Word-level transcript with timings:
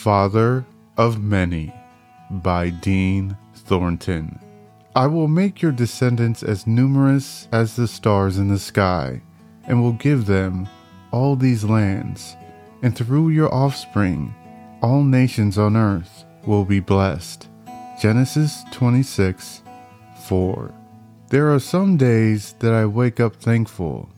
Father 0.00 0.64
of 0.96 1.22
Many 1.22 1.70
by 2.30 2.70
Dean 2.70 3.36
Thornton. 3.54 4.40
I 4.96 5.06
will 5.06 5.28
make 5.28 5.60
your 5.60 5.72
descendants 5.72 6.42
as 6.42 6.66
numerous 6.66 7.48
as 7.52 7.76
the 7.76 7.86
stars 7.86 8.38
in 8.38 8.48
the 8.48 8.58
sky, 8.58 9.20
and 9.64 9.82
will 9.82 9.92
give 9.92 10.24
them 10.24 10.66
all 11.10 11.36
these 11.36 11.64
lands, 11.64 12.34
and 12.80 12.96
through 12.96 13.28
your 13.28 13.52
offspring, 13.52 14.34
all 14.80 15.04
nations 15.04 15.58
on 15.58 15.76
earth 15.76 16.24
will 16.46 16.64
be 16.64 16.80
blessed. 16.80 17.46
Genesis 18.00 18.64
26 18.72 19.62
4. 20.24 20.74
There 21.28 21.52
are 21.52 21.60
some 21.60 21.98
days 21.98 22.54
that 22.60 22.72
I 22.72 22.86
wake 22.86 23.20
up 23.20 23.36
thankful, 23.36 24.08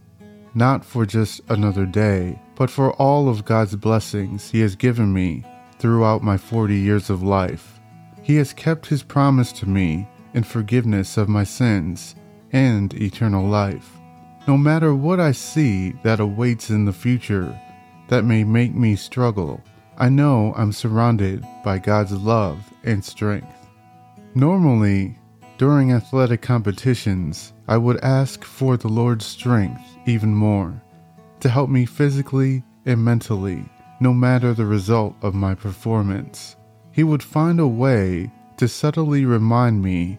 not 0.55 0.85
for 0.85 1.05
just 1.05 1.41
another 1.49 1.87
day, 1.87 2.41
but 2.55 2.71
for 2.71 2.93
all 3.03 3.29
of 3.29 3.45
God's 3.45 3.75
blessings 3.75 4.49
He 4.53 4.61
has 4.61 4.77
given 4.77 5.13
me 5.13 5.45
throughout 5.83 6.23
my 6.23 6.37
40 6.37 6.77
years 6.77 7.11
of 7.11 7.25
life. 7.25 7.81
He 8.23 8.37
has 8.37 8.53
kept 8.53 8.87
His 8.87 9.03
promise 9.03 9.51
to 9.55 9.69
me 9.69 10.07
in 10.33 10.45
forgiveness 10.45 11.17
of 11.17 11.29
my 11.29 11.43
sins 11.43 12.15
and 12.53 12.95
eternal 12.95 13.45
life. 13.45 13.99
No 14.47 14.57
matter 14.57 14.95
what 14.95 15.19
I 15.19 15.33
see 15.33 15.91
that 16.05 16.21
awaits 16.21 16.71
in 16.71 16.85
the 16.85 16.93
future 16.93 17.59
that 18.07 18.25
may 18.25 18.45
make 18.45 18.73
me 18.73 18.95
struggle, 18.95 19.61
I 19.99 20.09
know 20.09 20.55
I'm 20.57 20.71
surrounded 20.71 21.45
by 21.65 21.79
God's 21.79 22.13
love 22.13 22.63
and 22.85 23.05
strength. 23.05 23.69
Normally, 24.37 25.19
during 25.59 25.91
athletic 25.91 26.43
competitions, 26.43 27.53
I 27.67 27.77
would 27.77 27.99
ask 28.05 28.45
for 28.45 28.77
the 28.77 28.89
Lord's 28.89 29.27
strength 29.27 29.83
even 30.07 30.33
more 30.33 30.81
to 31.41 31.49
help 31.49 31.69
me 31.69 31.87
physically 31.87 32.63
and 32.87 33.05
mentally, 33.05 33.65
no 34.03 34.13
matter 34.13 34.53
the 34.53 34.67
result 34.67 35.15
of 35.23 35.33
my 35.33 35.55
performance. 35.55 36.57
He 36.91 37.05
would 37.05 37.23
find 37.23 37.61
a 37.61 37.67
way 37.67 38.33
to 38.57 38.67
subtly 38.67 39.25
remind 39.25 39.81
me 39.81 40.19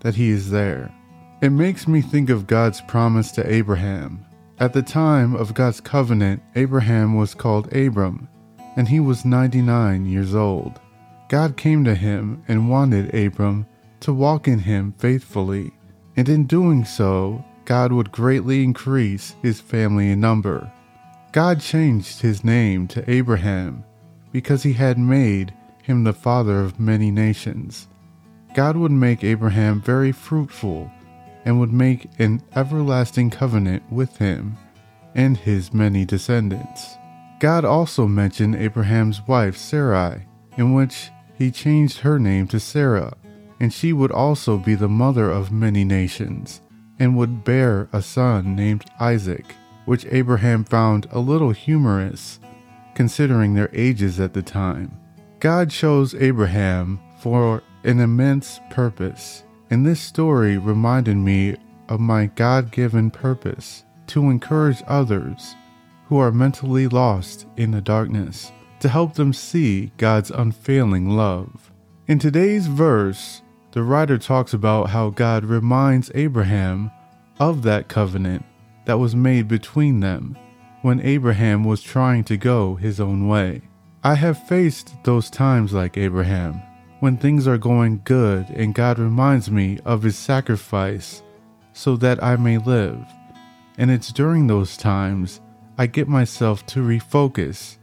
that 0.00 0.14
He 0.14 0.30
is 0.30 0.50
there. 0.50 0.94
It 1.42 1.50
makes 1.50 1.88
me 1.88 2.00
think 2.00 2.30
of 2.30 2.46
God's 2.46 2.80
promise 2.82 3.32
to 3.32 3.52
Abraham. 3.52 4.24
At 4.58 4.72
the 4.72 4.82
time 4.82 5.34
of 5.34 5.52
God's 5.52 5.80
covenant, 5.80 6.42
Abraham 6.54 7.16
was 7.16 7.34
called 7.34 7.70
Abram, 7.74 8.28
and 8.76 8.88
he 8.88 9.00
was 9.00 9.24
99 9.24 10.06
years 10.06 10.34
old. 10.34 10.80
God 11.28 11.56
came 11.56 11.84
to 11.84 11.94
him 11.94 12.42
and 12.48 12.70
wanted 12.70 13.14
Abram 13.14 13.66
to 14.00 14.14
walk 14.14 14.48
in 14.48 14.60
him 14.60 14.94
faithfully, 14.96 15.72
and 16.16 16.28
in 16.28 16.46
doing 16.46 16.84
so, 16.84 17.44
God 17.66 17.92
would 17.92 18.12
greatly 18.12 18.62
increase 18.64 19.34
his 19.42 19.60
family 19.60 20.10
in 20.10 20.20
number. 20.20 20.72
God 21.36 21.60
changed 21.60 22.22
his 22.22 22.44
name 22.44 22.88
to 22.88 23.10
Abraham 23.10 23.84
because 24.32 24.62
he 24.62 24.72
had 24.72 24.98
made 24.98 25.52
him 25.82 26.02
the 26.02 26.14
father 26.14 26.60
of 26.60 26.80
many 26.80 27.10
nations. 27.10 27.88
God 28.54 28.74
would 28.78 28.90
make 28.90 29.22
Abraham 29.22 29.82
very 29.82 30.12
fruitful 30.12 30.90
and 31.44 31.60
would 31.60 31.74
make 31.74 32.08
an 32.18 32.42
everlasting 32.54 33.28
covenant 33.28 33.82
with 33.92 34.16
him 34.16 34.56
and 35.14 35.36
his 35.36 35.74
many 35.74 36.06
descendants. 36.06 36.96
God 37.38 37.66
also 37.66 38.06
mentioned 38.06 38.56
Abraham's 38.56 39.20
wife 39.28 39.58
Sarai, 39.58 40.24
in 40.56 40.72
which 40.72 41.10
he 41.34 41.50
changed 41.50 41.98
her 41.98 42.18
name 42.18 42.46
to 42.46 42.58
Sarah, 42.58 43.12
and 43.60 43.74
she 43.74 43.92
would 43.92 44.10
also 44.10 44.56
be 44.56 44.74
the 44.74 44.88
mother 44.88 45.30
of 45.30 45.52
many 45.52 45.84
nations, 45.84 46.62
and 46.98 47.14
would 47.14 47.44
bear 47.44 47.90
a 47.92 48.00
son 48.00 48.56
named 48.56 48.86
Isaac, 48.98 49.44
which 49.86 50.06
Abraham 50.10 50.64
found 50.64 51.06
a 51.10 51.18
little 51.18 51.50
humorous, 51.50 52.38
considering 52.94 53.54
their 53.54 53.70
ages 53.72 54.20
at 54.20 54.34
the 54.34 54.42
time. 54.42 55.00
God 55.40 55.70
chose 55.70 56.14
Abraham 56.14 57.00
for 57.18 57.62
an 57.84 58.00
immense 58.00 58.60
purpose, 58.70 59.44
and 59.70 59.86
this 59.86 60.00
story 60.00 60.58
reminded 60.58 61.16
me 61.16 61.56
of 61.88 62.00
my 62.00 62.26
God 62.26 62.70
given 62.70 63.10
purpose 63.10 63.84
to 64.08 64.28
encourage 64.30 64.82
others 64.86 65.54
who 66.08 66.18
are 66.18 66.32
mentally 66.32 66.88
lost 66.88 67.46
in 67.56 67.70
the 67.70 67.80
darkness 67.80 68.52
to 68.80 68.88
help 68.88 69.14
them 69.14 69.32
see 69.32 69.92
God's 69.96 70.30
unfailing 70.30 71.10
love. 71.10 71.72
In 72.06 72.18
today's 72.18 72.66
verse, 72.66 73.42
the 73.72 73.82
writer 73.82 74.18
talks 74.18 74.52
about 74.52 74.90
how 74.90 75.10
God 75.10 75.44
reminds 75.44 76.10
Abraham 76.14 76.90
of 77.38 77.62
that 77.62 77.88
covenant 77.88 78.44
that 78.86 78.98
was 78.98 79.14
made 79.14 79.46
between 79.46 80.00
them 80.00 80.36
when 80.82 81.00
Abraham 81.00 81.64
was 81.64 81.82
trying 81.82 82.24
to 82.24 82.36
go 82.36 82.76
his 82.76 83.00
own 83.00 83.28
way. 83.28 83.62
I 84.02 84.14
have 84.14 84.46
faced 84.46 84.94
those 85.04 85.28
times 85.28 85.72
like 85.72 85.96
Abraham, 85.96 86.62
when 87.00 87.16
things 87.16 87.46
are 87.46 87.58
going 87.58 88.00
good 88.04 88.48
and 88.50 88.74
God 88.74 88.98
reminds 88.98 89.50
me 89.50 89.78
of 89.84 90.02
his 90.02 90.16
sacrifice 90.16 91.22
so 91.72 91.96
that 91.96 92.22
I 92.22 92.36
may 92.36 92.58
live. 92.58 93.04
And 93.78 93.90
it's 93.90 94.12
during 94.12 94.46
those 94.46 94.76
times 94.76 95.40
I 95.76 95.86
get 95.86 96.08
myself 96.08 96.64
to 96.66 96.80
refocus 96.80 97.76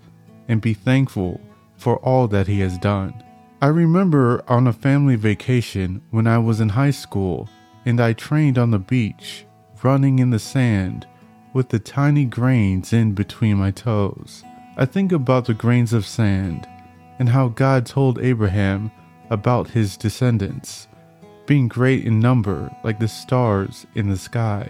and 0.48 0.62
be 0.62 0.74
thankful 0.74 1.40
for 1.78 1.98
all 1.98 2.28
that 2.30 2.48
he 2.48 2.60
has 2.62 2.78
done. 2.78 3.14
I 3.62 3.68
remember 3.68 4.44
on 4.48 4.68
a 4.68 4.74
family 4.74 5.16
vacation 5.16 6.02
when 6.10 6.26
I 6.26 6.38
was 6.38 6.60
in 6.60 6.70
high 6.70 6.92
school 6.92 7.50
and 7.86 8.00
I 8.02 8.14
trained 8.14 8.58
on 8.58 8.72
the 8.72 8.80
beach, 8.80 9.46
running 9.84 10.20
in 10.20 10.30
the 10.30 10.40
sand 10.40 11.06
with 11.54 11.70
the 11.70 11.80
tiny 11.80 12.26
grains 12.26 12.94
in 12.94 13.14
between 13.14 13.58
my 13.58 13.72
toes. 13.72 14.44
I 14.78 14.86
think 14.86 15.12
about 15.12 15.46
the 15.46 15.54
grains 15.54 15.94
of 15.94 16.06
sand 16.06 16.68
and 17.20 17.30
how 17.30 17.50
God 17.50 17.86
told 17.86 18.20
Abraham 18.20 18.92
about 19.30 19.70
his 19.70 19.98
descendants 19.98 20.88
being 21.46 21.68
great 21.68 22.06
in 22.06 22.20
number 22.20 22.74
like 22.84 23.00
the 23.00 23.08
stars 23.08 23.86
in 23.96 24.10
the 24.10 24.18
sky. 24.18 24.70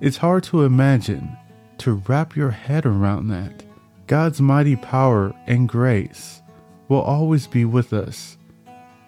It's 0.00 0.16
hard 0.16 0.42
to 0.44 0.64
imagine, 0.64 1.36
to 1.78 2.02
wrap 2.06 2.36
your 2.36 2.50
head 2.50 2.86
around 2.86 3.28
that. 3.28 3.62
God's 4.06 4.40
mighty 4.40 4.76
power 4.76 5.32
and 5.46 5.68
grace 5.68 6.42
will 6.88 7.00
always 7.00 7.46
be 7.46 7.64
with 7.64 7.92
us, 7.92 8.36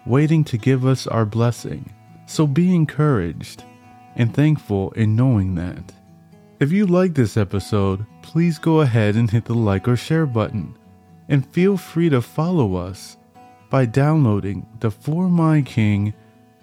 waiting 0.05 0.43
to 0.45 0.57
give 0.57 0.85
us 0.85 1.05
our 1.05 1.25
blessing. 1.25 1.93
So 2.25 2.47
be 2.47 2.73
encouraged 2.73 3.65
and 4.15 4.33
thankful 4.33 4.91
in 4.91 5.15
knowing 5.15 5.55
that. 5.55 5.93
If 6.59 6.71
you 6.71 6.85
like 6.85 7.13
this 7.13 7.35
episode, 7.35 8.05
please 8.21 8.57
go 8.57 8.81
ahead 8.81 9.15
and 9.15 9.29
hit 9.29 9.45
the 9.45 9.55
like 9.55 9.87
or 9.87 9.95
share 9.95 10.25
button, 10.25 10.77
and 11.29 11.45
feel 11.47 11.77
free 11.77 12.09
to 12.09 12.21
follow 12.21 12.75
us 12.75 13.17
by 13.69 13.85
downloading 13.85 14.65
the 14.79 14.91
For 14.91 15.29
My 15.29 15.61
King 15.61 16.13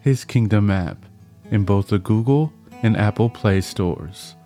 His 0.00 0.24
Kingdom 0.24 0.70
app 0.70 1.04
in 1.50 1.64
both 1.64 1.88
the 1.88 1.98
Google 1.98 2.52
and 2.82 2.96
Apple 2.96 3.28
Play 3.28 3.60
stores. 3.60 4.36